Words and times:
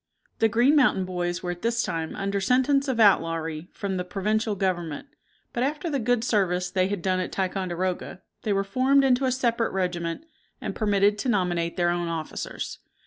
The 0.39 0.49
Green 0.49 0.75
Mountain 0.75 1.05
Boys 1.05 1.43
were 1.43 1.51
at 1.51 1.61
this 1.61 1.83
time 1.83 2.15
under 2.15 2.41
sentence 2.41 2.87
of 2.87 2.99
outlawry 2.99 3.69
from 3.71 3.97
the 3.97 4.03
Provincial 4.03 4.55
Government; 4.55 5.07
but 5.53 5.61
after 5.61 5.91
the 5.91 5.99
good 5.99 6.23
service 6.23 6.71
they 6.71 6.87
had 6.87 7.03
done 7.03 7.19
at 7.19 7.31
Ticonderoga, 7.31 8.23
they 8.41 8.51
were 8.51 8.63
formed 8.63 9.03
into 9.03 9.25
a 9.25 9.31
separate 9.31 9.71
regiment, 9.73 10.25
and 10.59 10.73
permitted 10.75 11.19
to 11.19 11.29
nominate 11.29 11.77
their 11.77 11.89
own 11.91 12.07
officers. 12.07 12.79